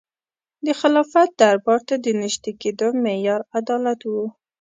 [0.65, 4.13] د خلافت دربار ته د نژدې کېدو معیار عدالت و.